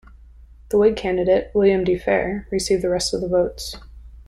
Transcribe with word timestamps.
The 0.69 0.79
Whig 0.79 0.95
candidate, 0.97 1.51
William 1.53 1.83
D. 1.83 1.95
Fair, 1.95 2.47
received 2.49 2.81
the 2.81 2.89
rest 2.89 3.13
of 3.13 3.21
the 3.21 3.27
votes. 3.27 3.77